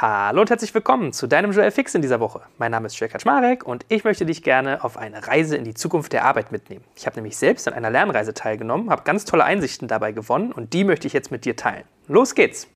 [0.00, 2.42] Hallo und herzlich willkommen zu deinem Joel Fix in dieser Woche.
[2.56, 5.74] Mein Name ist Jörg Kaczmarek und ich möchte dich gerne auf eine Reise in die
[5.74, 6.84] Zukunft der Arbeit mitnehmen.
[6.94, 10.72] Ich habe nämlich selbst an einer Lernreise teilgenommen, habe ganz tolle Einsichten dabei gewonnen und
[10.72, 11.82] die möchte ich jetzt mit dir teilen.
[12.06, 12.68] Los geht's!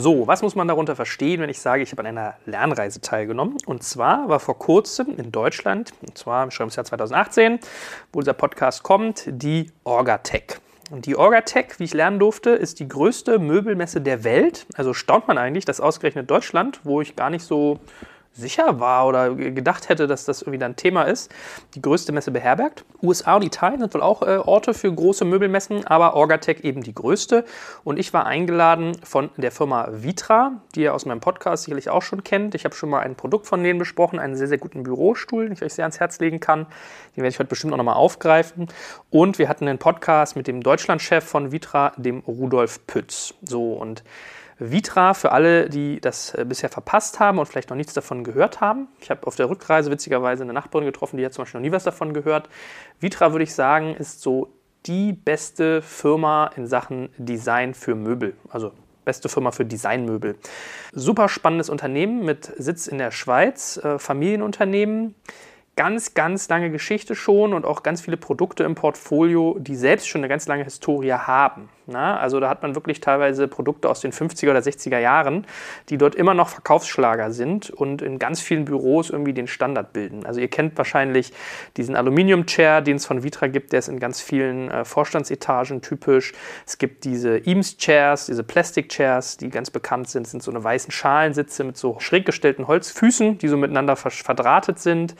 [0.00, 3.56] So, was muss man darunter verstehen, wenn ich sage, ich habe an einer Lernreise teilgenommen?
[3.66, 7.58] Und zwar war vor kurzem in Deutschland, und zwar im Jahr 2018,
[8.12, 10.60] wo dieser Podcast kommt, die Orgatech.
[10.92, 14.66] Und die Orgatech, wie ich lernen durfte, ist die größte Möbelmesse der Welt.
[14.76, 17.80] Also staunt man eigentlich, dass ausgerechnet Deutschland, wo ich gar nicht so
[18.38, 21.30] sicher war oder gedacht hätte, dass das irgendwie ein Thema ist,
[21.74, 22.84] die größte Messe beherbergt.
[23.02, 26.94] USA und Italien sind wohl auch äh, Orte für große Möbelmessen, aber Orgatec eben die
[26.94, 27.44] größte.
[27.84, 32.02] Und ich war eingeladen von der Firma Vitra, die ihr aus meinem Podcast sicherlich auch
[32.02, 32.54] schon kennt.
[32.54, 35.52] Ich habe schon mal ein Produkt von denen besprochen, einen sehr, sehr guten Bürostuhl, den
[35.52, 36.66] ich euch sehr ans Herz legen kann.
[37.16, 38.68] Den werde ich heute bestimmt auch nochmal aufgreifen.
[39.10, 43.34] Und wir hatten einen Podcast mit dem Deutschlandchef von Vitra, dem Rudolf Pütz.
[43.42, 44.04] So und
[44.58, 48.60] Vitra für alle, die das äh, bisher verpasst haben und vielleicht noch nichts davon gehört
[48.60, 48.88] haben.
[49.00, 51.72] Ich habe auf der Rückreise witzigerweise eine Nachbarin getroffen, die hat zum Beispiel noch nie
[51.72, 52.48] was davon gehört.
[53.00, 54.52] Vitra, würde ich sagen, ist so
[54.86, 58.36] die beste Firma in Sachen Design für Möbel.
[58.48, 58.72] Also
[59.04, 60.36] beste Firma für Designmöbel.
[60.92, 65.14] Super spannendes Unternehmen mit Sitz in der Schweiz, äh, Familienunternehmen
[65.76, 70.20] ganz, ganz lange Geschichte schon und auch ganz viele Produkte im Portfolio, die selbst schon
[70.20, 71.68] eine ganz lange Historie haben.
[71.90, 75.46] Na, also da hat man wirklich teilweise Produkte aus den 50er oder 60er Jahren,
[75.88, 80.26] die dort immer noch Verkaufsschlager sind und in ganz vielen Büros irgendwie den Standard bilden.
[80.26, 81.32] Also ihr kennt wahrscheinlich
[81.78, 86.34] diesen Aluminium-Chair, den es von Vitra gibt, der ist in ganz vielen äh, Vorstandsetagen typisch.
[86.66, 90.90] Es gibt diese Eames-Chairs, diese Plastic-Chairs, die ganz bekannt sind, das sind so eine weißen
[90.90, 95.14] Schalensitze mit so schräg gestellten Holzfüßen, die so miteinander verdrahtet sind.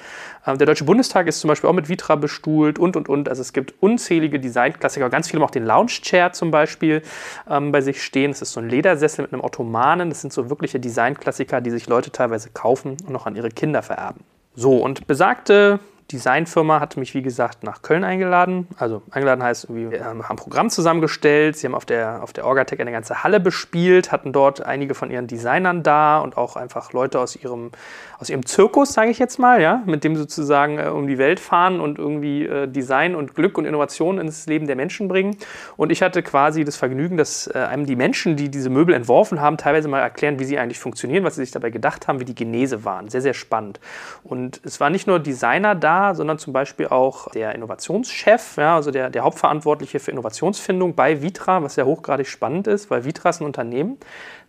[0.46, 3.30] Ähm, der Deutsche Bundestag ist zum Beispiel auch mit Vitra bestuhlt und, und, und.
[3.30, 7.02] Also es gibt unzählige Designklassiker, ganz viele haben auch den Lounge-Chair zum Beispiel Beispiel
[7.48, 8.32] ähm, bei sich stehen.
[8.32, 10.08] Das ist so ein Ledersessel mit einem Ottomanen.
[10.08, 13.82] Das sind so wirkliche Designklassiker, die sich Leute teilweise kaufen und noch an ihre Kinder
[13.82, 14.24] vererben.
[14.54, 15.78] So, und besagte
[16.10, 18.66] Designfirma hat mich, wie gesagt, nach Köln eingeladen.
[18.78, 21.56] Also eingeladen heißt, wir haben ein Programm zusammengestellt.
[21.56, 25.10] Sie haben auf der, auf der Orgatec eine ganze Halle bespielt, hatten dort einige von
[25.10, 27.72] ihren Designern da und auch einfach Leute aus ihrem,
[28.18, 31.38] aus ihrem Zirkus, sage ich jetzt mal, ja, mit dem sozusagen äh, um die Welt
[31.38, 35.36] fahren und irgendwie äh, Design und Glück und Innovation ins Leben der Menschen bringen.
[35.76, 39.40] Und ich hatte quasi das Vergnügen, dass äh, einem die Menschen, die diese Möbel entworfen
[39.40, 42.24] haben, teilweise mal erklären, wie sie eigentlich funktionieren, was sie sich dabei gedacht haben, wie
[42.24, 43.08] die Genese waren.
[43.08, 43.78] Sehr, sehr spannend.
[44.24, 48.90] Und es war nicht nur Designer da, sondern zum Beispiel auch der Innovationschef, ja, also
[48.90, 53.40] der, der Hauptverantwortliche für Innovationsfindung bei Vitra, was ja hochgradig spannend ist, weil Vitra ist
[53.40, 53.98] ein Unternehmen,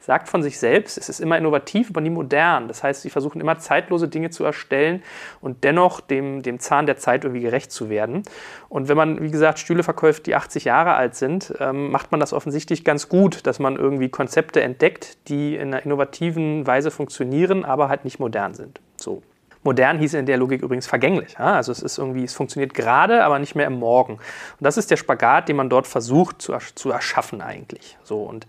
[0.09, 2.67] sagt von sich selbst, es ist immer innovativ, aber nie modern.
[2.67, 5.03] Das heißt, sie versuchen immer zeitlose Dinge zu erstellen
[5.39, 8.23] und dennoch dem, dem Zahn der Zeit irgendwie gerecht zu werden.
[8.69, 12.19] Und wenn man, wie gesagt, Stühle verkauft, die 80 Jahre alt sind, ähm, macht man
[12.19, 17.63] das offensichtlich ganz gut, dass man irgendwie Konzepte entdeckt, die in einer innovativen Weise funktionieren,
[17.63, 18.81] aber halt nicht modern sind.
[18.97, 19.21] So.
[19.61, 21.37] Modern hieß in der Logik übrigens vergänglich.
[21.37, 24.13] Also es ist irgendwie, es funktioniert gerade, aber nicht mehr im Morgen.
[24.13, 24.21] Und
[24.61, 27.95] das ist der Spagat, den man dort versucht zu, zu erschaffen eigentlich.
[28.01, 28.47] So und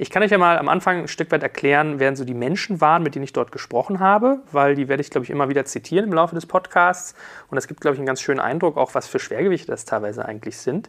[0.00, 2.80] ich kann euch ja mal am Anfang ein Stück weit erklären, wer so die Menschen
[2.80, 5.64] waren, mit denen ich dort gesprochen habe, weil die werde ich, glaube ich, immer wieder
[5.64, 7.16] zitieren im Laufe des Podcasts.
[7.50, 10.24] Und das gibt, glaube ich, einen ganz schönen Eindruck, auch was für Schwergewichte das teilweise
[10.24, 10.88] eigentlich sind.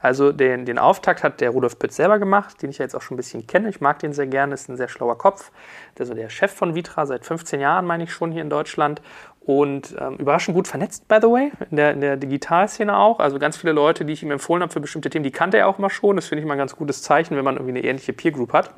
[0.00, 3.00] Also den, den Auftakt hat der Rudolf Pütz selber gemacht, den ich ja jetzt auch
[3.00, 3.70] schon ein bisschen kenne.
[3.70, 5.50] Ich mag den sehr gerne, ist ein sehr schlauer Kopf.
[5.96, 9.00] Der so der Chef von Vitra seit 15 Jahren, meine ich schon, hier in Deutschland
[9.40, 13.20] und ähm, überraschend gut vernetzt, by the way, in der, in der Digitalszene auch.
[13.20, 15.66] Also ganz viele Leute, die ich ihm empfohlen habe für bestimmte Themen, die kannte er
[15.66, 16.16] auch mal schon.
[16.16, 18.52] Das finde ich mal ein ganz gutes Zeichen, wenn man irgendwie eine ähnliche Peer Group
[18.52, 18.70] hat.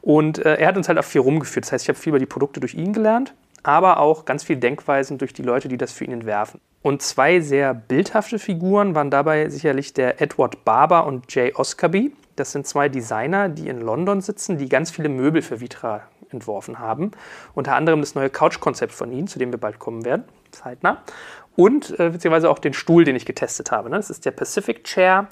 [0.00, 1.66] Und äh, er hat uns halt auch viel rumgeführt.
[1.66, 4.56] Das heißt, ich habe viel über die Produkte durch ihn gelernt, aber auch ganz viel
[4.56, 6.60] Denkweisen durch die Leute, die das für ihn entwerfen.
[6.82, 12.12] Und zwei sehr bildhafte Figuren waren dabei sicherlich der Edward Barber und Jay Oscarby.
[12.40, 16.78] Das sind zwei Designer, die in London sitzen, die ganz viele Möbel für Vitra entworfen
[16.78, 17.10] haben.
[17.54, 21.02] Unter anderem das neue Couch-Konzept von ihnen, zu dem wir bald kommen werden, zeitnah.
[21.54, 23.90] Und äh, beziehungsweise auch den Stuhl, den ich getestet habe.
[23.90, 23.96] Ne?
[23.96, 25.28] Das ist der Pacific Chair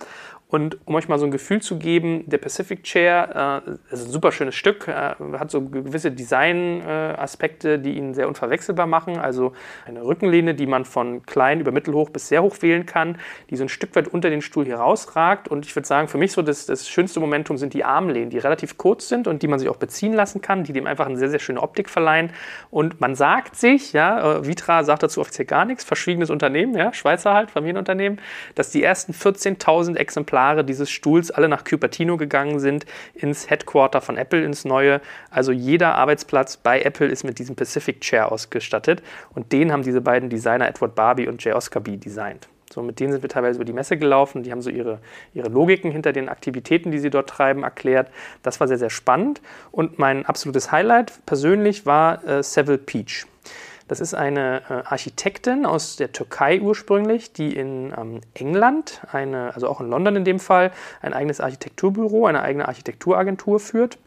[0.51, 4.11] und um euch mal so ein Gefühl zu geben, der Pacific Chair äh, ist ein
[4.11, 9.19] super schönes Stück, äh, hat so gewisse Design-Aspekte, äh, die ihn sehr unverwechselbar machen.
[9.19, 9.53] Also
[9.87, 13.19] eine Rückenlehne, die man von klein über mittelhoch bis sehr hoch wählen kann,
[13.51, 15.49] die so ein Stück weit unter den Stuhl hier rausragt.
[15.49, 18.39] Und ich würde sagen, für mich so das, das schönste Momentum sind die Armlehnen, die
[18.39, 21.19] relativ kurz sind und die man sich auch beziehen lassen kann, die dem einfach eine
[21.19, 22.31] sehr, sehr schöne Optik verleihen.
[22.71, 26.95] Und man sagt sich, ja, äh, Vitra sagt dazu offiziell gar nichts, verschwiegenes Unternehmen, ja,
[26.95, 28.19] Schweizer halt, Familienunternehmen,
[28.55, 34.01] dass die ersten 14.000 Exemplare Exemplare dieses Stuhls alle nach Cupertino gegangen sind, ins Headquarter
[34.01, 35.01] von Apple, ins neue.
[35.31, 39.03] Also jeder Arbeitsplatz bei Apple ist mit diesem Pacific Chair ausgestattet
[39.35, 42.49] und den haben diese beiden Designer Edward Barbie und Jay Oscar B designt.
[42.73, 44.45] So, mit denen sind wir teilweise über die Messe gelaufen.
[44.45, 45.01] Die haben so ihre,
[45.35, 48.11] ihre Logiken hinter den Aktivitäten, die sie dort treiben, erklärt.
[48.43, 49.41] Das war sehr, sehr spannend.
[49.73, 53.27] Und mein absolutes Highlight persönlich war äh, Seville Peach.
[53.89, 59.69] Das ist eine äh, Architektin aus der Türkei ursprünglich, die in ähm, England, eine, also
[59.69, 60.71] auch in London in dem Fall,
[61.01, 63.99] ein eigenes Architekturbüro, eine eigene Architekturagentur führt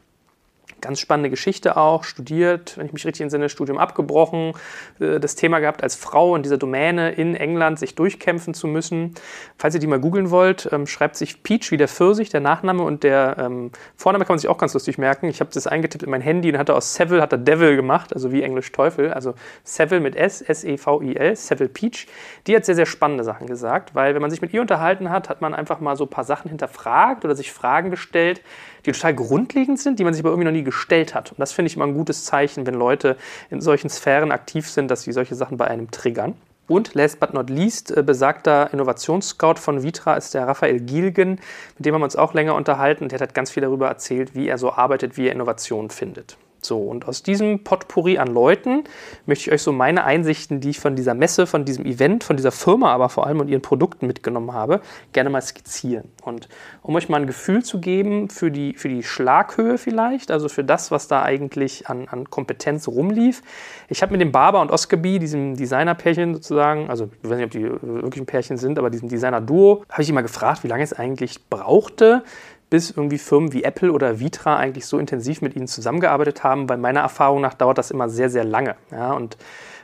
[0.81, 4.53] Ganz spannende Geschichte auch, studiert, wenn ich mich richtig entsinne, Studium abgebrochen,
[4.99, 9.13] äh, das Thema gehabt, als Frau in dieser Domäne in England sich durchkämpfen zu müssen.
[9.57, 12.81] Falls ihr die mal googeln wollt, ähm, schreibt sich Peach wie der Pfirsich, der Nachname
[12.81, 15.27] und der ähm, Vorname kann man sich auch ganz lustig merken.
[15.27, 18.11] Ich habe das eingetippt in mein Handy und hatte aus Seville hat er Devil gemacht,
[18.13, 22.07] also wie Englisch Teufel, also Seville mit S, S-E-V-I-L, Seville Peach.
[22.47, 25.29] Die hat sehr, sehr spannende Sachen gesagt, weil wenn man sich mit ihr unterhalten hat,
[25.29, 28.41] hat man einfach mal so ein paar Sachen hinterfragt oder sich Fragen gestellt,
[28.86, 31.31] die total grundlegend sind, die man sich aber irgendwie noch nie gestellt hat.
[31.31, 33.18] Und das finde ich immer ein gutes Zeichen, wenn Leute
[33.50, 36.36] in solchen Sphären aktiv sind, dass sie solche Sachen bei einem triggern.
[36.68, 41.39] Und last but not least, äh, besagter Innovationsscout von Vitra ist der Raphael Gielgen,
[41.78, 44.36] mit dem haben wir uns auch länger unterhalten und der hat ganz viel darüber erzählt,
[44.36, 46.38] wie er so arbeitet, wie er Innovationen findet.
[46.61, 48.83] So, und aus diesem Potpourri an Leuten
[49.25, 52.37] möchte ich euch so meine Einsichten, die ich von dieser Messe, von diesem Event, von
[52.37, 54.81] dieser Firma aber vor allem und ihren Produkten mitgenommen habe,
[55.11, 56.05] gerne mal skizzieren.
[56.23, 56.49] Und
[56.83, 60.63] um euch mal ein Gefühl zu geben für die, für die Schlaghöhe vielleicht, also für
[60.63, 63.41] das, was da eigentlich an, an Kompetenz rumlief.
[63.89, 67.51] Ich habe mit dem Barber und Oscarby, diesem Designer-Pärchen sozusagen, also ich weiß nicht, ob
[67.51, 70.93] die wirklich ein Pärchen sind, aber diesem Designer-Duo, habe ich immer gefragt, wie lange es
[70.93, 72.23] eigentlich brauchte,
[72.71, 76.68] bis irgendwie Firmen wie Apple oder Vitra eigentlich so intensiv mit ihnen zusammengearbeitet haben.
[76.68, 78.75] Bei meiner Erfahrung nach dauert das immer sehr, sehr lange.
[78.91, 79.35] Ja, und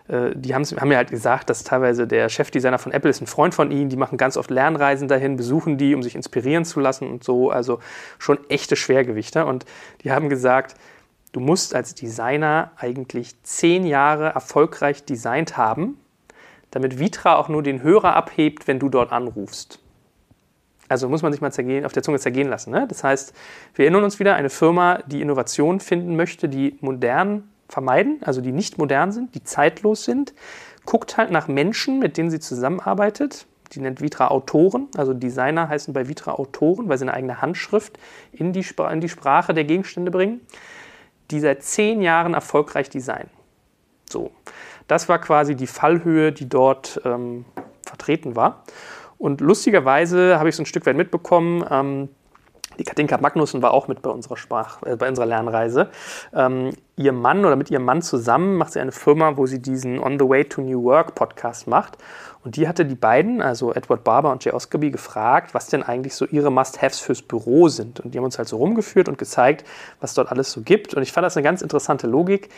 [0.08, 3.54] äh, die haben mir halt gesagt, dass teilweise der Chefdesigner von Apple ist ein Freund
[3.54, 7.10] von ihnen, die machen ganz oft Lernreisen dahin, besuchen die, um sich inspirieren zu lassen
[7.10, 7.52] und so.
[7.52, 7.80] Also
[8.20, 9.46] schon echte Schwergewichte.
[9.46, 9.66] Und
[10.06, 10.76] die haben gesagt,
[11.34, 16.00] du musst als Designer eigentlich zehn Jahre erfolgreich designt haben,
[16.72, 19.80] damit Vitra auch nur den Hörer abhebt, wenn du dort anrufst.
[20.90, 22.72] Also muss man sich mal zergehen, auf der Zunge zergehen lassen.
[22.72, 22.86] Ne?
[22.88, 23.34] Das heißt,
[23.76, 28.52] wir erinnern uns wieder, eine Firma, die Innovationen finden möchte, die modern vermeiden, also die
[28.52, 30.34] nicht modern sind, die zeitlos sind,
[30.86, 33.46] guckt halt nach Menschen, mit denen sie zusammenarbeitet.
[33.74, 38.00] Die nennt Vitra Autoren, also Designer heißen bei Vitra Autoren, weil sie eine eigene Handschrift
[38.32, 40.40] in die, Spra in die Sprache der Gegenstände bringen,
[41.32, 43.30] die seit zehn Jahren erfolgreich designen.
[44.10, 44.32] So,
[44.88, 47.44] das war quasi die Fallhöhe, die dort ähm,
[47.86, 48.64] vertreten war.
[49.18, 52.10] Und lustigerweise habe ich so ein Stück weit mitbekommen, ähm,
[52.78, 55.90] die Katinka Magnussen war auch mit bei unserer, Sprach, äh, bei unserer Lernreise.
[56.34, 60.00] Ähm, ihr Mann oder mit ihrem Mann zusammen macht sie eine Firma, wo sie diesen
[60.00, 61.98] On the Way to New Work Podcast macht.
[62.44, 66.16] Und die hatte die beiden, also Edward Barber und Jay Oscarby, gefragt, was denn eigentlich
[66.16, 68.00] so ihre Must-Haves fürs Büro sind.
[68.00, 69.66] Und die haben uns halt so rumgeführt und gezeigt,
[70.00, 70.94] was dort alles so gibt.
[70.94, 72.50] Und ich fand das eine ganz interessante Logik.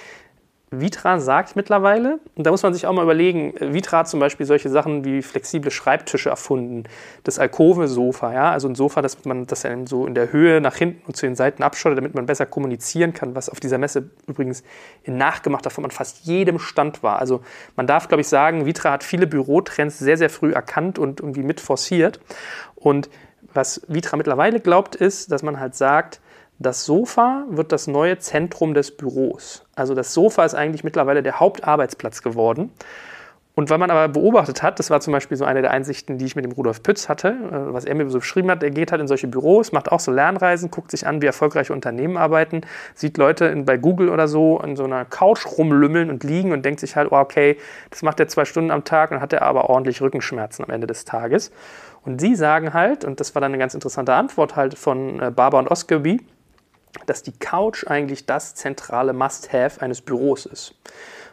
[0.72, 4.46] Vitra sagt mittlerweile, und da muss man sich auch mal überlegen, Vitra hat zum Beispiel
[4.46, 6.84] solche Sachen wie flexible Schreibtische erfunden,
[7.24, 11.06] das Alkove-Sofa, ja, also ein Sofa, das man das so in der Höhe nach hinten
[11.08, 14.64] und zu den Seiten abschottet, damit man besser kommunizieren kann, was auf dieser Messe übrigens
[15.04, 17.18] in nachgemachter Form an fast jedem Stand war.
[17.18, 17.42] Also
[17.76, 21.44] man darf, glaube ich, sagen, Vitra hat viele Bürotrends sehr, sehr früh erkannt und irgendwie
[21.44, 22.20] mit forciert.
[22.76, 23.10] Und
[23.54, 26.22] was Vitra mittlerweile glaubt, ist, dass man halt sagt,
[26.60, 29.66] das Sofa wird das neue Zentrum des Büros.
[29.76, 32.72] Also das Sofa ist eigentlich mittlerweile der Hauptarbeitsplatz geworden.
[33.56, 36.24] Und weil man aber beobachtet hat, das war zum Beispiel so eine der Einsichten, die
[36.24, 38.92] ich mit dem Rudolf Pütz hatte, äh, was er mir so beschrieben hat, er geht
[38.92, 42.62] halt in solche Büros, macht auch so Lernreisen, guckt sich an, wie erfolgreiche Unternehmen arbeiten,
[42.94, 46.80] sieht Leute bei Google oder so in so einer Couch rumlümmeln und liegen und denkt
[46.80, 47.58] sich halt, oh, okay,
[47.90, 50.88] das macht er zwei Stunden am Tag und hat er aber ordentlich Rückenschmerzen am Ende
[50.88, 51.52] des Tages.
[52.06, 55.32] Und sie sagen halt, und das war dann eine ganz interessante Antwort halt von äh,
[55.32, 56.22] Barbara und Oscarby,
[57.06, 60.76] dass die Couch eigentlich das zentrale Must-Have eines Büros ist.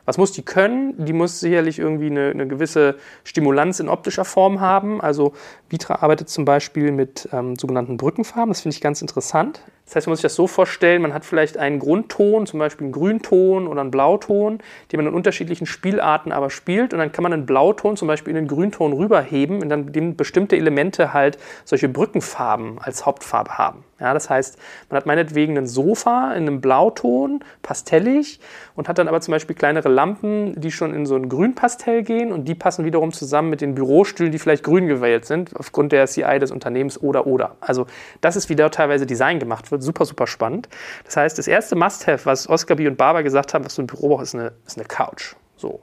[0.07, 1.05] Was muss die können?
[1.05, 5.01] Die muss sicherlich irgendwie eine, eine, gewisse Stimulanz in optischer Form haben.
[5.01, 5.35] Also
[5.69, 8.51] Vitra arbeitet zum Beispiel mit ähm, sogenannten Brückenfarben.
[8.51, 9.61] Das finde ich ganz interessant.
[9.87, 12.87] Das heißt, man muss sich das so vorstellen, man hat vielleicht einen Grundton, zum Beispiel
[12.87, 14.59] einen Grünton oder einen Blauton,
[14.91, 16.93] den man in unterschiedlichen Spielarten aber spielt.
[16.93, 20.57] Und dann kann man einen Blauton zum Beispiel in den Grünton rüberheben, und dann bestimmte
[20.57, 23.85] Elemente halt solche Brückenfarben als Hauptfarbe haben.
[23.99, 24.59] Ja, das heißt,
[24.91, 28.41] man hat meinetwegen ein Sofa in einem Blauton, pastellig,
[28.75, 32.31] und hat dann aber zum Beispiel kleinere Lampen, die schon in so ein Grünpastell gehen
[32.31, 36.07] und die passen wiederum zusammen mit den Bürostühlen, die vielleicht grün gewählt sind, aufgrund der
[36.07, 37.57] CI des Unternehmens oder oder.
[37.61, 37.87] Also
[38.21, 40.69] das ist, wie da teilweise Design gemacht wird, super, super spannend.
[41.05, 42.87] Das heißt, das erste Must-Have, was Oscar B.
[42.87, 45.35] und Barber gesagt haben, was so ein Büro braucht, ist eine, ist eine Couch.
[45.57, 45.81] So.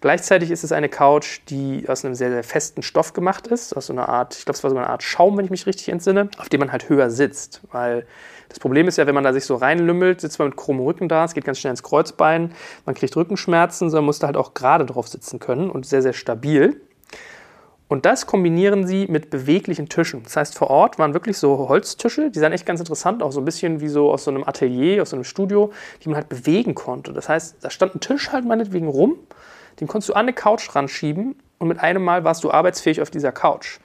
[0.00, 3.86] Gleichzeitig ist es eine Couch, die aus einem sehr, sehr festen Stoff gemacht ist, aus
[3.86, 5.90] so einer Art, ich glaube, es war so eine Art Schaum, wenn ich mich richtig
[5.90, 7.60] entsinne, auf dem man halt höher sitzt.
[7.70, 8.06] Weil
[8.48, 11.08] das Problem ist ja, wenn man da sich so reinlümmelt, sitzt man mit chromem Rücken
[11.08, 12.54] da, es geht ganz schnell ins Kreuzbein,
[12.86, 16.14] man kriegt Rückenschmerzen, sondern muss da halt auch gerade drauf sitzen können und sehr, sehr
[16.14, 16.80] stabil.
[17.90, 20.22] Und das kombinieren sie mit beweglichen Tischen.
[20.22, 23.40] Das heißt, vor Ort waren wirklich so Holztische, die sahen echt ganz interessant auch so
[23.40, 25.72] ein bisschen wie so aus so einem Atelier, aus so einem Studio,
[26.04, 27.12] die man halt bewegen konnte.
[27.12, 29.16] Das heißt, da stand ein Tisch halt meinetwegen rum,
[29.80, 33.10] den konntest du an eine Couch ranschieben und mit einem Mal warst du arbeitsfähig auf
[33.10, 33.80] dieser Couch.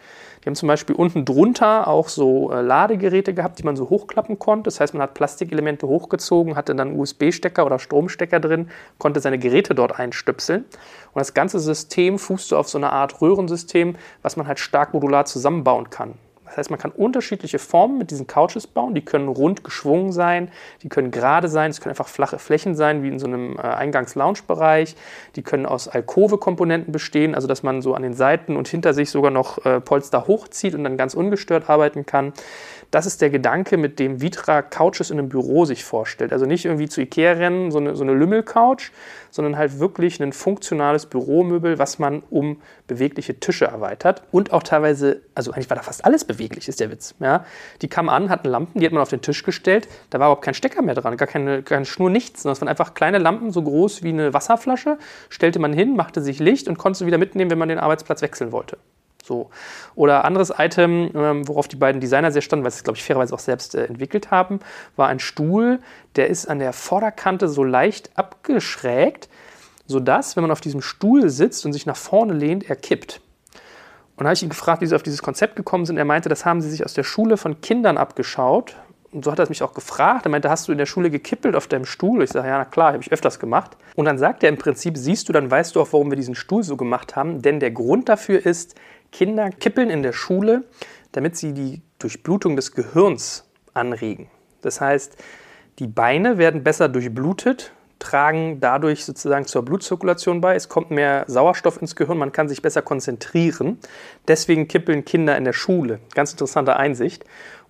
[0.46, 4.38] Die haben zum Beispiel unten drunter auch so äh, Ladegeräte gehabt, die man so hochklappen
[4.38, 4.66] konnte.
[4.66, 9.74] Das heißt, man hat Plastikelemente hochgezogen, hatte dann USB-Stecker oder Stromstecker drin, konnte seine Geräte
[9.74, 10.66] dort einstöpseln.
[11.14, 15.26] Und das ganze System fußte auf so eine Art Röhrensystem, was man halt stark modular
[15.26, 16.14] zusammenbauen kann.
[16.56, 18.96] Das heißt, man kann unterschiedliche Formen mit diesen Couches bauen.
[18.96, 20.50] Die können rund geschwungen sein,
[20.84, 23.62] die können gerade sein, es können einfach flache Flächen sein, wie in so einem äh,
[23.62, 24.96] Eingangs-Lounge-Bereich.
[25.36, 29.10] Die können aus Alkove-Komponenten bestehen, also dass man so an den Seiten und hinter sich
[29.10, 32.32] sogar noch äh, Polster hochzieht und dann ganz ungestört arbeiten kann.
[32.96, 36.32] Das ist der Gedanke, mit dem Vitra Couches in einem Büro sich vorstellt.
[36.32, 38.92] Also nicht irgendwie zu Ikea rennen, so eine, so eine Lümmel-Couch,
[39.32, 44.24] sondern halt wirklich ein funktionales Büromöbel, was man um bewegliche Tische erweitert.
[44.32, 47.16] Und auch teilweise, also eigentlich war da fast alles beweglich, ist der Witz.
[47.20, 47.44] Ja?
[47.82, 49.90] Die kamen an, hatten Lampen, die hat man auf den Tisch gestellt.
[50.10, 52.44] Da war überhaupt kein Stecker mehr dran, gar keine, keine Schnur, nichts.
[52.44, 55.00] Sondern es waren einfach kleine Lampen, so groß wie eine Wasserflasche.
[55.28, 58.22] Stellte man hin, machte sich Licht und konnte sie wieder mitnehmen, wenn man den Arbeitsplatz
[58.22, 58.78] wechseln wollte.
[59.26, 59.50] So.
[59.96, 63.04] Oder anderes Item, ähm, worauf die beiden Designer sehr standen, weil sie es, glaube ich,
[63.04, 64.60] fairerweise auch selbst äh, entwickelt haben,
[64.96, 65.80] war ein Stuhl,
[66.16, 69.28] der ist an der Vorderkante so leicht abgeschrägt,
[69.88, 73.22] sodass, wenn man auf diesem Stuhl sitzt und sich nach vorne lehnt, er kippt.
[74.16, 75.98] Und da habe ich ihn gefragt, wie sie auf dieses Konzept gekommen sind.
[75.98, 78.76] Er meinte, das haben sie sich aus der Schule von Kindern abgeschaut.
[79.12, 80.26] Und so hat er mich auch gefragt.
[80.26, 82.22] Er meinte, hast du in der Schule gekippelt auf deinem Stuhl?
[82.22, 83.78] Ich sage, ja, na klar, habe ich öfters gemacht.
[83.96, 86.36] Und dann sagt er im Prinzip, siehst du, dann weißt du auch, warum wir diesen
[86.36, 87.42] Stuhl so gemacht haben.
[87.42, 88.76] Denn der Grund dafür ist,
[89.16, 90.66] Kinder kippeln in der Schule,
[91.14, 94.28] damit sie die Durchblutung des Gehirns anregen.
[94.62, 95.16] Das heißt,
[95.80, 100.56] die Beine werden besser durchblutet, tragen dadurch sozusagen zur Blutzirkulation bei.
[100.56, 103.80] Es kommt mehr Sauerstoff ins Gehirn, man kann sich besser konzentrieren.
[104.28, 106.00] Deswegen kippeln Kinder in der Schule.
[106.14, 107.24] Ganz interessante Einsicht.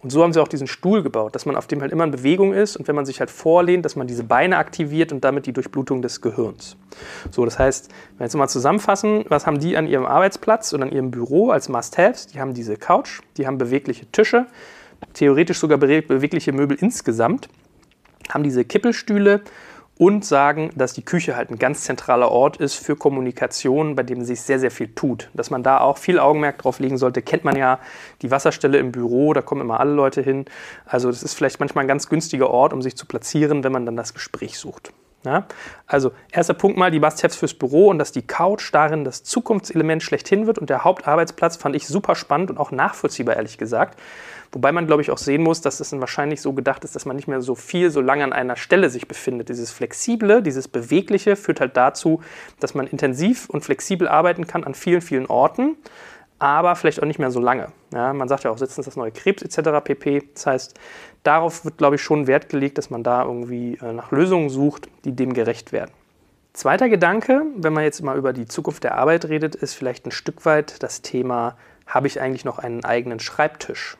[0.05, 2.11] Und so haben sie auch diesen Stuhl gebaut, dass man auf dem halt immer in
[2.11, 5.47] Bewegung ist und wenn man sich halt vorlehnt, dass man diese Beine aktiviert und damit
[5.47, 6.77] die Durchblutung des Gehirns.
[7.31, 10.83] So, das heißt, wenn wir jetzt mal zusammenfassen, was haben die an ihrem Arbeitsplatz oder
[10.83, 12.27] an ihrem Büro als Must-Haves?
[12.27, 14.45] Die haben diese Couch, die haben bewegliche Tische,
[15.13, 17.49] theoretisch sogar bewegliche Möbel insgesamt,
[18.29, 19.41] haben diese Kippelstühle
[19.97, 24.23] und sagen, dass die Küche halt ein ganz zentraler Ort ist für Kommunikation, bei dem
[24.23, 25.29] sich sehr, sehr viel tut.
[25.33, 27.79] Dass man da auch viel Augenmerk drauf legen sollte, kennt man ja
[28.21, 30.45] die Wasserstelle im Büro, da kommen immer alle Leute hin.
[30.85, 33.85] Also das ist vielleicht manchmal ein ganz günstiger Ort, um sich zu platzieren, wenn man
[33.85, 34.91] dann das Gespräch sucht.
[35.25, 35.45] Ja?
[35.87, 40.01] Also erster Punkt mal die Must-Haves fürs Büro und dass die Couch darin das Zukunftselement
[40.01, 43.99] schlechthin wird und der Hauptarbeitsplatz fand ich super spannend und auch nachvollziehbar, ehrlich gesagt.
[44.51, 47.05] Wobei man, glaube ich, auch sehen muss, dass es dann wahrscheinlich so gedacht ist, dass
[47.05, 49.49] man nicht mehr so viel, so lange an einer Stelle sich befindet.
[49.49, 52.21] Dieses Flexible, dieses Bewegliche führt halt dazu,
[52.61, 55.75] dass man intensiv und flexibel arbeiten kann an vielen, vielen Orten,
[56.39, 57.67] aber vielleicht auch nicht mehr so lange.
[57.93, 59.83] Ja, man sagt ja auch, sitzen das neue Krebs etc.
[59.83, 60.23] pp.
[60.33, 60.79] Das heißt,
[61.25, 64.87] darauf wird, glaube ich, schon Wert gelegt, dass man da irgendwie äh, nach Lösungen sucht,
[65.03, 65.91] die dem gerecht werden.
[66.53, 70.11] Zweiter Gedanke, wenn man jetzt mal über die Zukunft der Arbeit redet, ist vielleicht ein
[70.11, 73.97] Stück weit das Thema, habe ich eigentlich noch einen eigenen Schreibtisch?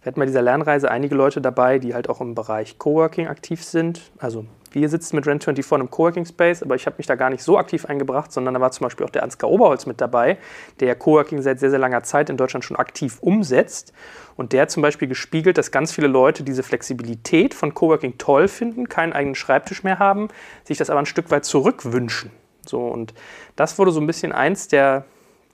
[0.00, 3.62] Wir hatten bei dieser Lernreise einige Leute dabei, die halt auch im Bereich Coworking aktiv
[3.62, 4.10] sind.
[4.18, 7.30] Also wir sitzen mit Rent24 in einem Coworking Space, aber ich habe mich da gar
[7.30, 10.38] nicht so aktiv eingebracht, sondern da war zum Beispiel auch der Ansgar Oberholz mit dabei,
[10.80, 13.92] der Coworking seit sehr, sehr langer Zeit in Deutschland schon aktiv umsetzt.
[14.36, 18.48] Und der hat zum Beispiel gespiegelt, dass ganz viele Leute diese Flexibilität von Coworking toll
[18.48, 20.28] finden, keinen eigenen Schreibtisch mehr haben,
[20.64, 22.30] sich das aber ein Stück weit zurückwünschen.
[22.64, 23.14] So, und
[23.56, 25.04] das wurde so ein bisschen eins der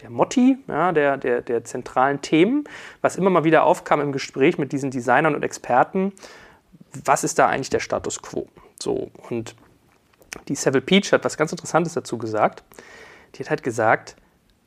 [0.03, 2.65] der Motti, ja, der, der, der zentralen Themen,
[3.01, 6.13] was immer mal wieder aufkam im Gespräch mit diesen Designern und Experten.
[7.05, 8.47] Was ist da eigentlich der Status quo?
[8.85, 9.57] So, und
[10.49, 12.63] die Seville Peach hat was ganz Interessantes dazu gesagt.
[13.35, 14.15] Die hat halt gesagt,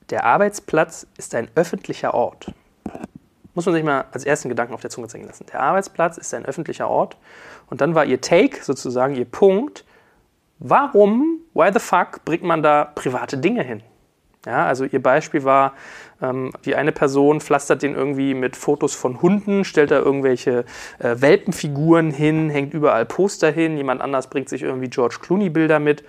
[0.09, 2.51] der Arbeitsplatz ist ein öffentlicher Ort.
[3.53, 5.45] Muss man sich mal als ersten Gedanken auf der Zunge zeigen lassen.
[5.53, 7.15] Der Arbeitsplatz ist ein öffentlicher Ort.
[7.69, 9.85] Und dann war ihr Take, sozusagen ihr Punkt,
[10.57, 13.83] warum, why the fuck, bringt man da private Dinge hin?
[14.47, 15.73] Ja, also ihr Beispiel war,
[16.21, 20.63] ähm, die eine Person pflastert den irgendwie mit Fotos von Hunden, stellt da irgendwelche
[20.99, 26.05] äh, Welpenfiguren hin, hängt überall Poster hin, jemand anders bringt sich irgendwie George Clooney-Bilder mit.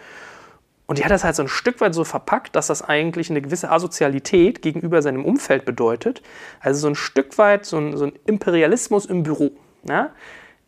[0.86, 3.42] Und die hat das halt so ein Stück weit so verpackt, dass das eigentlich eine
[3.42, 6.22] gewisse Asozialität gegenüber seinem Umfeld bedeutet.
[6.60, 9.50] Also so ein Stück weit so ein, so ein Imperialismus im Büro.
[9.86, 10.10] Ja?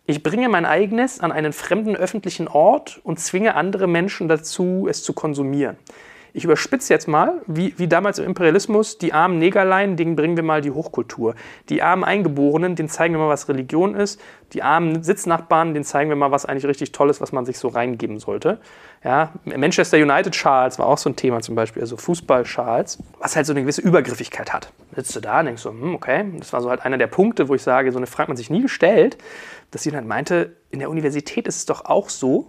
[0.07, 5.05] Ich bringe mein eigenes an einen fremden öffentlichen Ort und zwinge andere Menschen dazu, es
[5.05, 5.77] zu konsumieren.
[6.33, 10.45] Ich überspitze jetzt mal, wie, wie damals im Imperialismus, die armen Negerlein, denen bringen wir
[10.45, 11.35] mal die Hochkultur.
[11.69, 14.21] Die armen Eingeborenen, denen zeigen wir mal, was Religion ist.
[14.53, 17.59] Die armen Sitznachbarn, denen zeigen wir mal, was eigentlich richtig toll ist, was man sich
[17.59, 18.61] so reingeben sollte.
[19.05, 23.47] Ja, Manchester United Charles war auch so ein Thema zum Beispiel, also Fußball-Charles, was halt
[23.47, 24.73] so eine gewisse Übergriffigkeit hat.
[24.95, 27.49] Sitzt du da und denkst so, hm, okay, das war so halt einer der Punkte,
[27.49, 29.17] wo ich sage, so eine Frage hat man sich nie gestellt,
[29.71, 32.49] dass jemand meinte, in der Universität ist es doch auch so,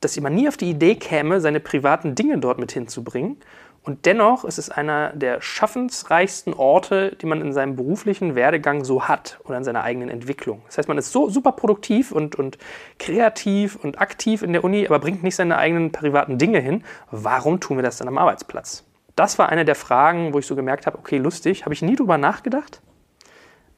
[0.00, 3.36] dass jemand nie auf die Idee käme, seine privaten Dinge dort mit hinzubringen.
[3.82, 9.08] Und dennoch ist es einer der schaffensreichsten Orte, die man in seinem beruflichen Werdegang so
[9.08, 10.62] hat oder in seiner eigenen Entwicklung.
[10.66, 12.58] Das heißt, man ist so super produktiv und, und
[12.98, 16.84] kreativ und aktiv in der Uni, aber bringt nicht seine eigenen privaten Dinge hin.
[17.10, 18.84] Warum tun wir das dann am Arbeitsplatz?
[19.16, 21.96] Das war eine der Fragen, wo ich so gemerkt habe, okay, lustig, habe ich nie
[21.96, 22.82] drüber nachgedacht,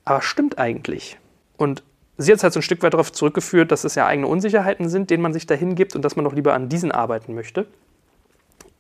[0.04, 1.18] aber stimmt eigentlich.
[1.56, 1.84] Und
[2.18, 4.88] sie hat es halt so ein Stück weit darauf zurückgeführt, dass es ja eigene Unsicherheiten
[4.88, 7.66] sind, denen man sich dahin gibt und dass man doch lieber an diesen arbeiten möchte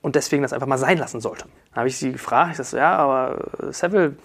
[0.02, 1.44] und deswegen das einfach mal sein lassen sollte.
[1.70, 4.16] Dann habe ich sie gefragt, ich sage so, ja, aber äh, Seville,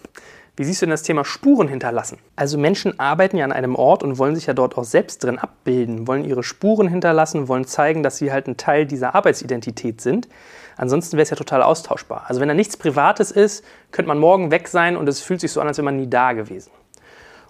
[0.58, 2.18] wie siehst du denn das Thema Spuren hinterlassen?
[2.36, 5.38] Also Menschen arbeiten ja an einem Ort und wollen sich ja dort auch selbst drin
[5.38, 10.28] abbilden, wollen ihre Spuren hinterlassen, wollen zeigen, dass sie halt ein Teil dieser Arbeitsidentität sind.
[10.76, 12.26] Ansonsten wäre es ja total austauschbar.
[12.28, 15.52] Also wenn da nichts Privates ist, könnte man morgen weg sein und es fühlt sich
[15.52, 16.72] so an, als wäre man nie da gewesen.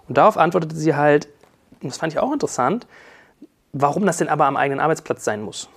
[0.06, 1.28] Und darauf antwortete sie halt,
[1.82, 2.86] und das fand ich auch interessant,
[3.72, 5.68] warum das denn aber am eigenen Arbeitsplatz sein muss.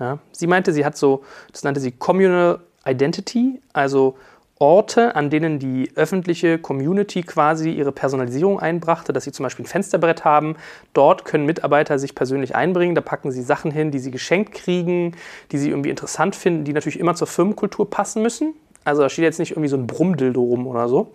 [0.00, 4.16] Ja, sie meinte, sie hat so, das nannte sie Communal Identity, also
[4.58, 9.68] Orte, an denen die öffentliche Community quasi ihre Personalisierung einbrachte, dass sie zum Beispiel ein
[9.68, 10.56] Fensterbrett haben.
[10.92, 15.16] Dort können Mitarbeiter sich persönlich einbringen, da packen sie Sachen hin, die sie geschenkt kriegen,
[15.50, 18.54] die sie irgendwie interessant finden, die natürlich immer zur Firmenkultur passen müssen.
[18.84, 21.12] Also da steht jetzt nicht irgendwie so ein Brummdildo rum oder so,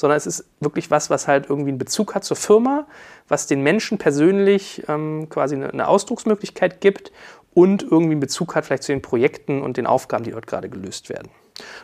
[0.00, 2.86] sondern es ist wirklich was, was halt irgendwie einen Bezug hat zur Firma,
[3.28, 7.12] was den Menschen persönlich ähm, quasi eine, eine Ausdrucksmöglichkeit gibt
[7.52, 10.70] und irgendwie einen Bezug hat vielleicht zu den Projekten und den Aufgaben, die dort gerade
[10.70, 11.28] gelöst werden.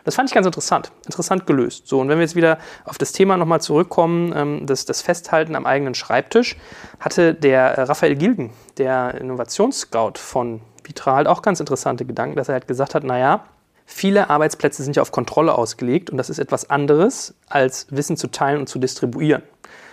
[0.05, 1.87] Das fand ich ganz interessant, interessant gelöst.
[1.87, 5.55] So, und wenn wir jetzt wieder auf das Thema nochmal zurückkommen, ähm, das, das Festhalten
[5.55, 6.57] am eigenen Schreibtisch,
[6.99, 12.49] hatte der äh, Raphael Gilgen, der Innovationsscout von Vitra, halt auch ganz interessante Gedanken, dass
[12.49, 13.45] er halt gesagt hat, naja,
[13.89, 18.27] Viele Arbeitsplätze sind ja auf Kontrolle ausgelegt und das ist etwas anderes, als Wissen zu
[18.27, 19.43] teilen und zu distribuieren.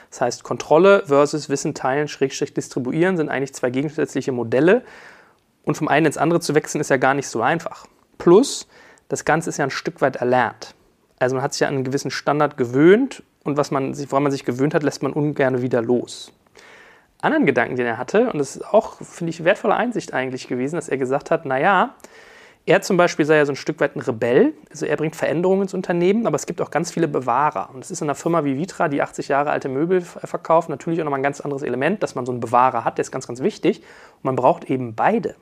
[0.09, 4.83] Das heißt, Kontrolle versus Wissen teilen, Schrägstrich distribuieren sind eigentlich zwei gegensätzliche Modelle
[5.63, 7.85] und vom einen ins andere zu wechseln ist ja gar nicht so einfach.
[8.17, 8.67] Plus,
[9.09, 10.73] das Ganze ist ja ein Stück weit erlernt.
[11.19, 14.31] Also man hat sich ja an einen gewissen Standard gewöhnt und was man, woran man
[14.31, 16.33] sich gewöhnt hat, lässt man ungern wieder los.
[17.21, 20.75] Anderen Gedanken, den er hatte, und das ist auch, finde ich, wertvolle Einsicht eigentlich gewesen,
[20.75, 21.95] dass er gesagt hat, naja,
[22.65, 25.63] er zum Beispiel sei ja so ein Stück weit ein Rebell, also er bringt Veränderungen
[25.63, 27.69] ins Unternehmen, aber es gibt auch ganz viele Bewahrer.
[27.73, 31.01] Und das ist in einer Firma wie Vitra, die 80 Jahre alte Möbel verkauft, natürlich
[31.01, 33.27] auch nochmal ein ganz anderes Element, dass man so einen Bewahrer hat, der ist ganz,
[33.27, 33.79] ganz wichtig.
[33.79, 35.35] Und man braucht eben beide.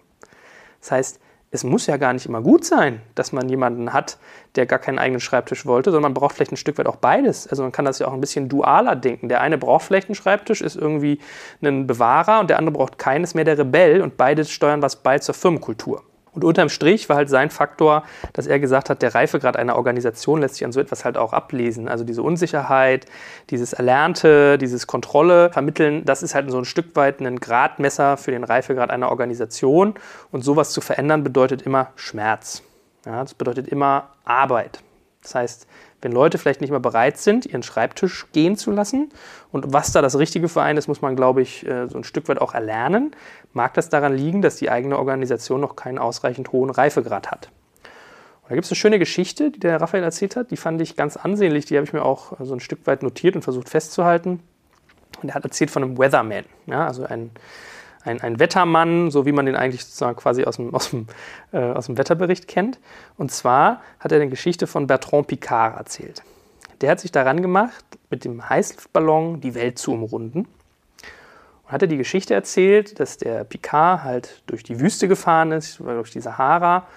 [0.80, 1.20] Das heißt,
[1.54, 4.18] es muss ja gar nicht immer gut sein, dass man jemanden hat,
[4.56, 7.46] der gar keinen eigenen Schreibtisch wollte, sondern man braucht vielleicht ein Stück weit auch beides.
[7.46, 9.28] Also man kann das ja auch ein bisschen dualer denken.
[9.28, 11.20] Der eine braucht vielleicht einen Schreibtisch, ist irgendwie
[11.62, 15.20] ein Bewahrer und der andere braucht keines mehr der Rebell und beide steuern was bei
[15.20, 16.04] zur Firmenkultur.
[16.34, 20.40] Und unterm Strich war halt sein Faktor, dass er gesagt hat, der Reifegrad einer Organisation
[20.40, 21.90] lässt sich an so etwas halt auch ablesen.
[21.90, 23.06] Also diese Unsicherheit,
[23.50, 28.32] dieses Erlernte, dieses Kontrolle vermitteln, das ist halt so ein Stück weit ein Gradmesser für
[28.32, 29.96] den Reifegrad einer Organisation.
[30.32, 32.64] Und sowas zu verändern bedeutet immer Schmerz.
[33.06, 34.80] Ja, das bedeutet immer Arbeit.
[35.22, 35.68] Das heißt,
[36.02, 39.10] wenn Leute vielleicht nicht mehr bereit sind, ihren Schreibtisch gehen zu lassen.
[39.52, 42.04] Und was da das Richtige für einen ist, muss man, glaube ich, äh, so ein
[42.04, 43.12] Stück weit auch erlernen.
[43.54, 47.50] Mag das daran liegen, dass die eigene Organisation noch keinen ausreichend hohen Reifegrad hat.
[48.44, 50.52] Und da gibt es eine schöne Geschichte, die der Raphael erzählt hat.
[50.52, 51.66] Die fand ich ganz ansehnlich.
[51.66, 54.42] Die habe ich mir auch so ein Stück weit notiert und versucht festzuhalten.
[55.22, 57.32] Und er hat erzählt von einem Weatherman, ja, also ein
[58.04, 61.08] ein, ein Wettermann, so wie man den eigentlich sozusagen quasi aus dem, aus, dem,
[61.52, 62.80] äh, aus dem Wetterbericht kennt.
[63.18, 66.24] Und zwar hat er eine Geschichte von Bertrand Picard erzählt.
[66.82, 70.48] Der hat sich daran gemacht, mit dem Heißluftballon die Welt zu umrunden.
[71.64, 75.80] Und hat er die Geschichte erzählt, dass der Picard halt durch die Wüste gefahren ist,
[75.80, 76.88] durch die Sahara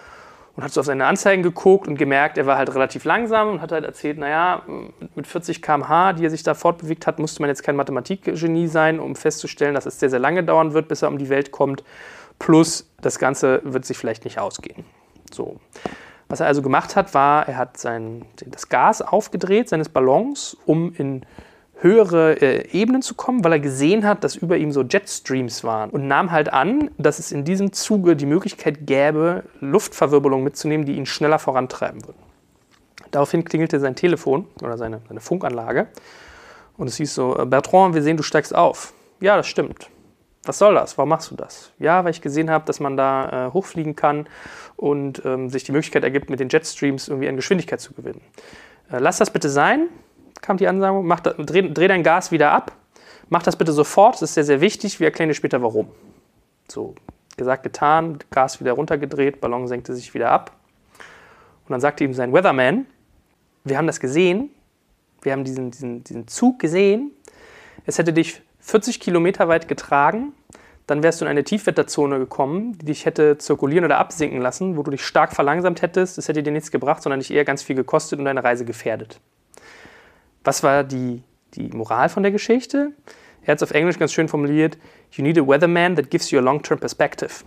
[0.56, 3.60] und hat so auf seine Anzeigen geguckt und gemerkt, er war halt relativ langsam und
[3.60, 4.62] hat halt erzählt, naja,
[5.14, 9.00] mit 40 km/h, die er sich da fortbewegt hat, musste man jetzt kein Mathematikgenie sein,
[9.00, 11.82] um festzustellen, dass es sehr, sehr lange dauern wird, bis er um die Welt kommt.
[12.38, 14.84] Plus, das Ganze wird sich vielleicht nicht ausgehen.
[15.32, 15.56] So.
[16.28, 20.94] Was er also gemacht hat, war, er hat sein, das Gas aufgedreht seines Ballons, um
[20.96, 21.26] in
[21.84, 25.90] höhere äh, Ebenen zu kommen, weil er gesehen hat, dass über ihm so Jetstreams waren
[25.90, 30.96] und nahm halt an, dass es in diesem Zuge die Möglichkeit gäbe, Luftverwirbelung mitzunehmen, die
[30.96, 32.18] ihn schneller vorantreiben würden.
[33.10, 35.88] Daraufhin klingelte sein Telefon oder seine, seine Funkanlage
[36.78, 38.94] und es hieß so, äh, Bertrand, wir sehen, du steigst auf.
[39.20, 39.90] Ja, das stimmt.
[40.46, 40.96] Was soll das?
[40.96, 41.72] Warum machst du das?
[41.78, 44.26] Ja, weil ich gesehen habe, dass man da äh, hochfliegen kann
[44.76, 48.22] und ähm, sich die Möglichkeit ergibt, mit den Jetstreams irgendwie an Geschwindigkeit zu gewinnen.
[48.90, 49.88] Äh, lass das bitte sein,
[50.44, 51.02] kam die Ansage.
[51.02, 52.72] Mach dreh, dreh dein Gas wieder ab.
[53.28, 55.00] Mach das bitte sofort, das ist sehr, sehr wichtig.
[55.00, 55.88] Wir erklären dir später warum.
[56.68, 56.94] So,
[57.36, 60.52] gesagt, getan, Gas wieder runtergedreht, Ballon senkte sich wieder ab.
[61.66, 62.86] Und dann sagte ihm sein Weatherman,
[63.64, 64.50] wir haben das gesehen,
[65.22, 67.12] wir haben diesen, diesen, diesen Zug gesehen,
[67.86, 70.34] es hätte dich 40 Kilometer weit getragen,
[70.86, 74.82] dann wärst du in eine Tiefwetterzone gekommen, die dich hätte zirkulieren oder absinken lassen, wo
[74.82, 76.18] du dich stark verlangsamt hättest.
[76.18, 79.18] Das hätte dir nichts gebracht, sondern dich eher ganz viel gekostet und deine Reise gefährdet.
[80.44, 81.22] Was war die,
[81.54, 82.92] die Moral von der Geschichte?
[83.42, 84.78] Er hat es auf Englisch ganz schön formuliert:
[85.12, 87.44] You need a weatherman that gives you a long-term perspective.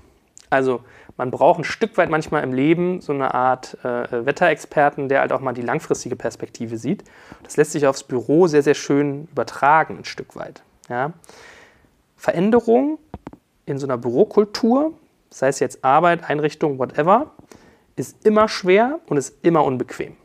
[0.49, 0.81] Also
[1.17, 5.31] man braucht ein Stück weit manchmal im Leben so eine Art äh, Wetterexperten, der halt
[5.31, 7.03] auch mal die langfristige Perspektive sieht.
[7.43, 10.63] Das lässt sich aufs Büro sehr, sehr schön übertragen, ein Stück weit.
[10.89, 11.13] Ja.
[12.15, 12.99] Veränderung
[13.65, 14.93] in so einer Bürokultur,
[15.29, 17.31] sei es jetzt Arbeit, Einrichtung, whatever,
[17.95, 20.15] ist immer schwer und ist immer unbequem.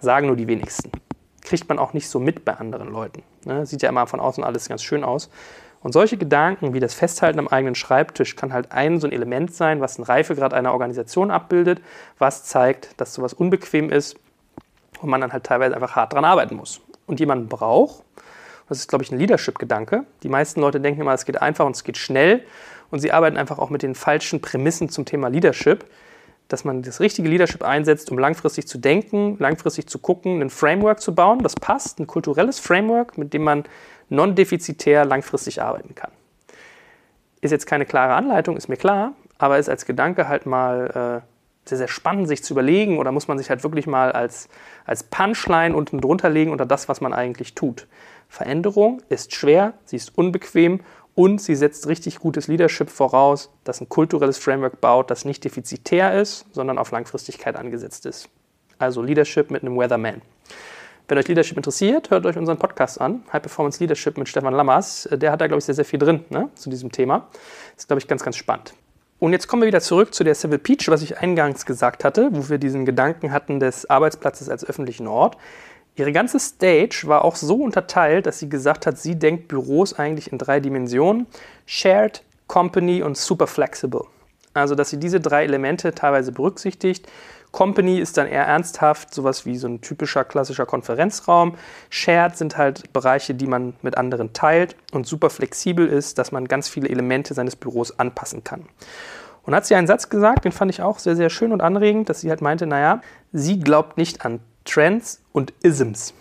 [0.00, 0.90] Sagen nur die wenigsten.
[1.48, 3.22] Kriegt man auch nicht so mit bei anderen Leuten.
[3.46, 3.64] Ne?
[3.64, 5.30] Sieht ja immer von außen alles ganz schön aus.
[5.80, 9.54] Und solche Gedanken wie das Festhalten am eigenen Schreibtisch kann halt ein so ein Element
[9.54, 11.80] sein, was einen Reifegrad einer Organisation abbildet,
[12.18, 14.16] was zeigt, dass sowas unbequem ist
[15.00, 16.82] und man dann halt teilweise einfach hart dran arbeiten muss.
[17.06, 18.02] Und jemanden braucht,
[18.68, 20.04] das ist, glaube ich, ein Leadership-Gedanke.
[20.22, 22.44] Die meisten Leute denken immer, es geht einfach und es geht schnell.
[22.90, 25.86] Und sie arbeiten einfach auch mit den falschen Prämissen zum Thema Leadership,
[26.48, 31.00] dass man das richtige Leadership einsetzt, um langfristig zu denken, langfristig zu gucken, ein Framework
[31.00, 33.64] zu bauen, das passt, ein kulturelles Framework, mit dem man
[34.08, 36.10] non-defizitär langfristig arbeiten kann.
[37.40, 41.68] Ist jetzt keine klare Anleitung, ist mir klar, aber ist als Gedanke halt mal äh,
[41.68, 44.48] sehr, sehr spannend, sich zu überlegen oder muss man sich halt wirklich mal als,
[44.86, 47.86] als Punchline unten drunter legen unter das, was man eigentlich tut.
[48.28, 50.80] Veränderung ist schwer, sie ist unbequem
[51.18, 56.20] und sie setzt richtig gutes Leadership voraus, das ein kulturelles Framework baut, das nicht defizitär
[56.20, 58.28] ist, sondern auf Langfristigkeit angesetzt ist.
[58.78, 60.22] Also Leadership mit einem Weatherman.
[61.08, 63.24] Wenn euch Leadership interessiert, hört euch unseren Podcast an.
[63.32, 65.08] High Performance Leadership mit Stefan Lammers.
[65.10, 67.26] Der hat da, glaube ich, sehr, sehr viel drin ne, zu diesem Thema.
[67.76, 68.74] Ist, glaube ich, ganz, ganz spannend.
[69.18, 72.28] Und jetzt kommen wir wieder zurück zu der Civil Peach, was ich eingangs gesagt hatte,
[72.30, 75.36] wo wir diesen Gedanken hatten des Arbeitsplatzes als öffentlichen Ort.
[75.98, 80.32] Ihre ganze Stage war auch so unterteilt, dass sie gesagt hat, sie denkt Büros eigentlich
[80.32, 81.26] in drei Dimensionen:
[81.66, 84.04] Shared, Company und Super Flexible.
[84.54, 87.06] Also, dass sie diese drei Elemente teilweise berücksichtigt
[87.50, 91.54] Company ist dann eher ernsthaft, sowas wie so ein typischer klassischer Konferenzraum.
[91.90, 96.46] Shared sind halt Bereiche, die man mit anderen teilt und super flexibel ist, dass man
[96.46, 98.66] ganz viele Elemente seines Büros anpassen kann.
[99.44, 102.10] Und hat sie einen Satz gesagt, den fand ich auch sehr, sehr schön und anregend,
[102.10, 103.00] dass sie halt meinte, naja,
[103.32, 106.14] sie glaubt nicht an Trends und Isms.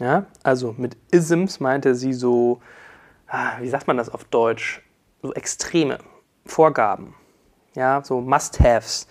[0.00, 2.60] Ja, also mit Isms meinte sie so,
[3.28, 4.82] ah, wie sagt man das auf Deutsch,
[5.22, 5.98] so extreme
[6.44, 7.14] Vorgaben,
[7.74, 9.06] ja, so Must-Haves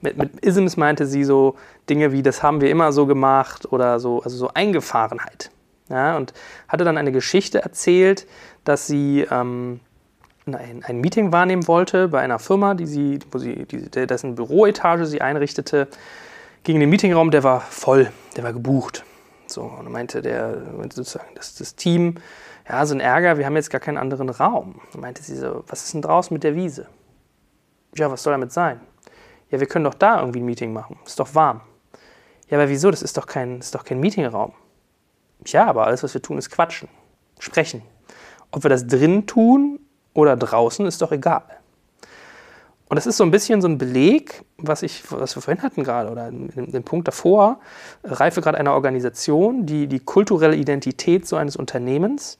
[0.00, 1.56] mit, mit Isms meinte sie so
[1.88, 5.50] Dinge wie, das haben wir immer so gemacht oder so, also so Eingefahrenheit.
[5.88, 6.32] Ja, und
[6.66, 8.26] hatte dann eine Geschichte erzählt,
[8.64, 9.78] dass sie ähm,
[10.46, 15.06] ein, ein, Meeting wahrnehmen wollte bei einer Firma, die sie, wo sie, die, dessen Büroetage
[15.06, 15.86] sie einrichtete,
[16.66, 19.04] gegen den Meetingraum, der war voll, der war gebucht.
[19.46, 22.16] So, und meinte der, sozusagen das, das Team,
[22.68, 24.80] ja, so ein Ärger, wir haben jetzt gar keinen anderen Raum.
[24.92, 26.88] Und meinte sie so, was ist denn draußen mit der Wiese?
[27.94, 28.80] Ja, was soll damit sein?
[29.48, 30.98] Ja, wir können doch da irgendwie ein Meeting machen.
[31.06, 31.60] Ist doch warm.
[32.48, 32.90] Ja, aber wieso?
[32.90, 34.52] Das ist doch kein, ist doch kein Meetingraum.
[35.46, 36.88] Ja, aber alles, was wir tun, ist quatschen.
[37.38, 37.82] Sprechen.
[38.50, 39.78] Ob wir das drin tun
[40.14, 41.44] oder draußen, ist doch egal.
[42.88, 45.82] Und das ist so ein bisschen so ein Beleg, was, ich, was wir vorhin hatten
[45.82, 47.58] gerade, oder den Punkt davor,
[48.04, 52.38] Reife gerade einer Organisation, die, die kulturelle Identität so eines Unternehmens,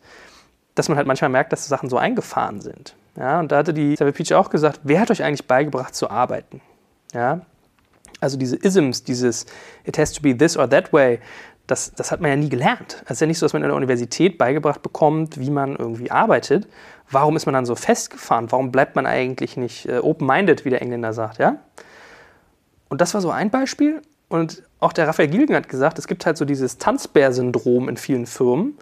[0.76, 2.94] dass man halt manchmal merkt, dass Sachen so eingefahren sind.
[3.16, 6.10] Ja, und da hatte die Savage Peach auch gesagt, wer hat euch eigentlich beigebracht zu
[6.10, 6.60] arbeiten?
[7.12, 7.40] Ja?
[8.20, 9.46] Also diese Isms, dieses
[9.84, 11.18] It has to be this or that way,
[11.66, 13.02] das, das hat man ja nie gelernt.
[13.06, 16.10] Es ist ja nicht so, dass man in der Universität beigebracht bekommt, wie man irgendwie
[16.10, 16.68] arbeitet.
[17.10, 18.50] Warum ist man dann so festgefahren?
[18.50, 21.58] Warum bleibt man eigentlich nicht äh, open-minded, wie der Engländer sagt, ja?
[22.88, 24.02] Und das war so ein Beispiel.
[24.28, 28.26] Und auch der Raphael Gilgen hat gesagt, es gibt halt so dieses Tanzbär-Syndrom in vielen
[28.26, 28.76] Firmen.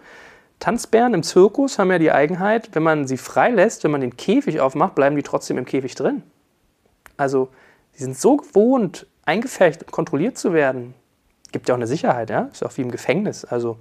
[0.59, 4.59] Tanzbären im Zirkus haben ja die Eigenheit, wenn man sie freilässt, wenn man den Käfig
[4.59, 6.23] aufmacht, bleiben die trotzdem im Käfig drin.
[7.17, 7.49] Also
[7.97, 10.93] die sind so gewohnt, eingefärbt und kontrolliert zu werden.
[11.51, 12.49] Gibt ja auch eine Sicherheit, ja.
[12.51, 13.45] Ist auch wie im Gefängnis.
[13.45, 13.77] Also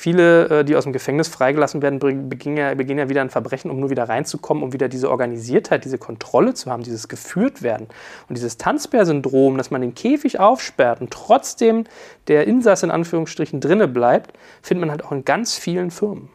[0.00, 3.70] viele, äh, die aus dem Gefängnis freigelassen werden, beginnen ja, beginnen ja wieder ein Verbrechen,
[3.70, 7.86] um nur wieder reinzukommen, um wieder diese Organisiertheit, diese Kontrolle zu haben, dieses geführt werden.
[8.28, 11.84] Und dieses Tanzbär-Syndrom, dass man den Käfig aufsperrt und trotzdem
[12.28, 14.32] der Insass in Anführungsstrichen drinne bleibt,
[14.62, 16.30] findet man halt auch in ganz vielen Firmen.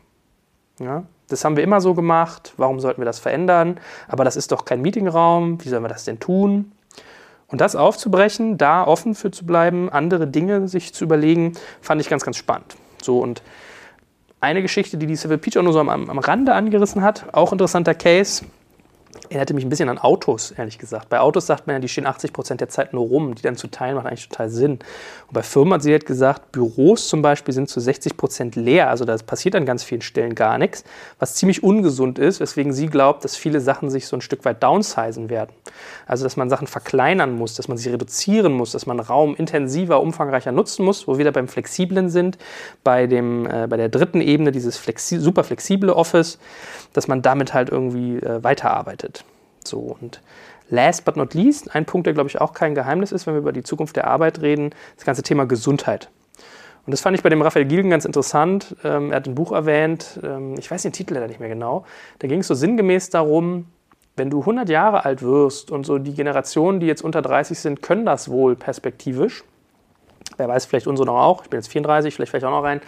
[0.80, 1.04] Ja?
[1.28, 2.54] Das haben wir immer so gemacht.
[2.58, 3.80] Warum sollten wir das verändern?
[4.08, 5.64] Aber das ist doch kein Meetingraum.
[5.64, 6.72] Wie sollen wir das denn tun?
[7.48, 12.10] Und das aufzubrechen, da offen für zu bleiben, andere Dinge sich zu überlegen, fand ich
[12.10, 12.76] ganz, ganz spannend.
[13.06, 13.42] So und
[14.42, 17.52] eine Geschichte, die die Civil Peach auch nur so am, am Rande angerissen hat, auch
[17.52, 18.46] interessanter Case,
[19.30, 21.10] erinnerte mich ein bisschen an Autos, ehrlich gesagt.
[21.10, 23.36] Bei Autos sagt man ja, die stehen 80 Prozent der Zeit nur rum.
[23.36, 24.72] Die dann zu teilen macht eigentlich total Sinn.
[24.74, 28.90] Und bei Firmen hat sie halt gesagt, Büros zum Beispiel sind zu 60 Prozent leer.
[28.90, 30.84] Also da passiert an ganz vielen Stellen gar nichts,
[31.20, 34.64] was ziemlich ungesund ist, weswegen sie glaubt, dass viele Sachen sich so ein Stück weit
[34.64, 35.52] downsizen werden.
[36.08, 40.02] Also dass man Sachen verkleinern muss, dass man sie reduzieren muss, dass man Raum intensiver,
[40.02, 42.38] umfangreicher nutzen muss, wo wir wieder beim Flexiblen sind,
[42.84, 46.40] bei, dem, äh, bei der dritten Ebene, dieses flexi super flexible Office,
[46.94, 49.25] dass man damit halt irgendwie äh, weiterarbeitet.
[49.68, 50.22] So und
[50.70, 53.40] last but not least, ein Punkt, der glaube ich auch kein Geheimnis ist, wenn wir
[53.40, 56.10] über die Zukunft der Arbeit reden, das ganze Thema Gesundheit.
[56.86, 58.76] Und das fand ich bei dem Raphael Gilgen ganz interessant.
[58.84, 61.86] Ähm, er hat ein Buch erwähnt, ähm, ich weiß den Titel leider nicht mehr genau.
[62.20, 63.66] Da ging es so sinngemäß darum,
[64.16, 67.82] wenn du 100 Jahre alt wirst und so die Generationen, die jetzt unter 30 sind,
[67.82, 69.44] können das wohl perspektivisch
[70.38, 72.82] wer weiß, vielleicht unsere noch auch, ich bin jetzt 34, vielleicht vielleicht auch noch rein.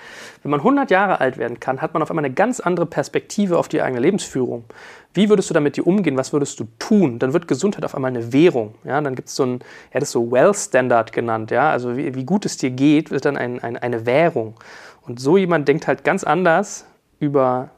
[0.44, 3.58] Wenn man 100 Jahre alt werden kann, hat man auf einmal eine ganz andere Perspektive
[3.58, 4.66] auf die eigene Lebensführung.
[5.14, 6.18] Wie würdest du damit dir umgehen?
[6.18, 7.20] Was würdest du tun?
[7.20, 8.76] Dann wird Gesundheit auf einmal eine Währung.
[8.84, 9.60] Ja, dann gibt es so ein,
[9.92, 11.52] er hat es so Well-Standard genannt.
[11.52, 14.56] Ja, also wie, wie, gut es dir geht, wird dann ein, ein, eine Währung.
[15.02, 16.86] Und so jemand denkt halt ganz anders
[17.20, 17.72] über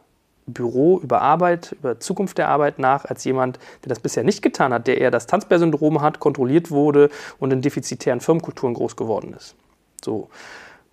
[0.53, 4.73] Büro, über Arbeit, über Zukunft der Arbeit nach, als jemand, der das bisher nicht getan
[4.73, 7.09] hat, der eher das Tanzbär-Syndrom hat, kontrolliert wurde
[7.39, 9.55] und in defizitären Firmenkulturen groß geworden ist.
[10.03, 10.29] So.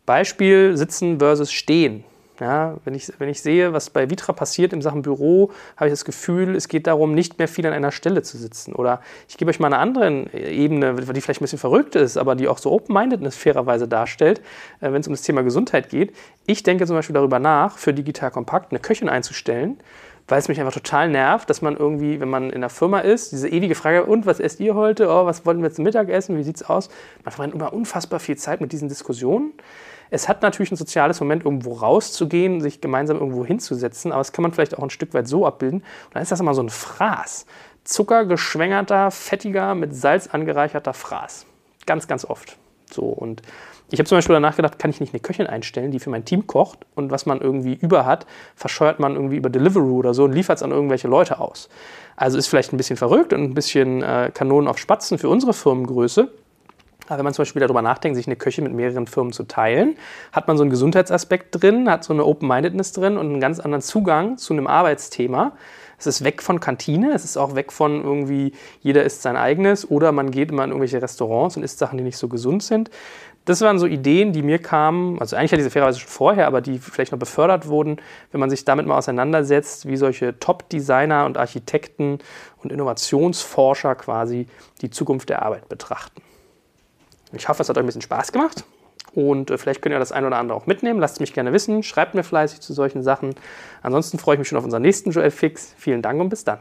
[0.05, 2.05] Beispiel Sitzen versus Stehen.
[2.41, 5.93] Ja, wenn, ich, wenn ich sehe, was bei Vitra passiert in Sachen Büro, habe ich
[5.93, 8.75] das Gefühl, es geht darum, nicht mehr viel an einer Stelle zu sitzen.
[8.75, 12.35] Oder ich gebe euch mal eine andere Ebene, die vielleicht ein bisschen verrückt ist, aber
[12.35, 14.41] die auch so Open-Mindedness fairerweise darstellt,
[14.81, 16.15] äh, wenn es um das Thema Gesundheit geht.
[16.47, 19.79] Ich denke zum Beispiel darüber nach, für Digital Kompakt eine Köchin einzustellen,
[20.29, 23.33] weil es mich einfach total nervt, dass man irgendwie, wenn man in der Firma ist,
[23.33, 25.09] diese ewige Frage, und was esst ihr heute?
[25.09, 26.37] Oh, was wollen wir zum Mittag essen?
[26.37, 26.91] Wie sieht es aus?
[27.25, 29.53] Man verbrennt immer unfassbar viel Zeit mit diesen Diskussionen.
[30.11, 34.43] Es hat natürlich ein soziales Moment, irgendwo rauszugehen, sich gemeinsam irgendwo hinzusetzen, aber das kann
[34.43, 35.81] man vielleicht auch ein Stück weit so abbilden.
[35.81, 37.47] Und dann ist das immer so ein Fraß.
[37.85, 41.47] Zuckergeschwängerter, fettiger, mit Salz angereicherter Fraß.
[41.87, 42.57] Ganz, ganz oft.
[42.91, 43.43] So und
[43.91, 46.25] ich habe zum Beispiel danach gedacht, kann ich nicht eine Köchin einstellen, die für mein
[46.25, 50.25] Team kocht und was man irgendwie über hat, verscheuert man irgendwie über Deliveroo oder so
[50.25, 51.69] und liefert es an irgendwelche Leute aus.
[52.17, 55.53] Also ist vielleicht ein bisschen verrückt und ein bisschen äh, Kanonen auf Spatzen für unsere
[55.53, 56.33] Firmengröße.
[57.07, 59.97] Aber wenn man zum Beispiel darüber nachdenkt, sich eine Küche mit mehreren Firmen zu teilen,
[60.33, 63.83] hat man so einen Gesundheitsaspekt drin, hat so eine Open-Mindedness drin und einen ganz anderen
[63.83, 65.53] Zugang zu einem Arbeitsthema.
[65.99, 69.91] Es ist weg von Kantine, es ist auch weg von irgendwie, jeder isst sein eigenes
[69.91, 72.91] oder man geht immer in irgendwelche Restaurants und isst Sachen, die nicht so gesund sind.
[73.47, 76.49] Das waren so Ideen, die mir kamen, also eigentlich hatte ich sie fairerweise schon vorher,
[76.49, 77.99] aber die vielleicht noch befördert wurden,
[78.33, 82.19] wenn man sich damit mal auseinandersetzt, wie solche Top-Designer und Architekten
[82.63, 84.49] und Innovationsforscher quasi
[84.83, 86.23] die Zukunft der Arbeit betrachten.
[87.33, 88.65] Ich hoffe, es hat euch ein bisschen Spaß gemacht
[89.15, 91.01] und äh, vielleicht könnt ihr das ein oder andere auch mitnehmen.
[91.01, 93.35] Lasst mich gerne wissen, schreibt mir fleißig zu solchen Sachen.
[93.83, 95.75] Ansonsten freue ich mich schon auf unseren nächsten Joel Fix.
[95.79, 96.59] Vielen Dank und bis dann.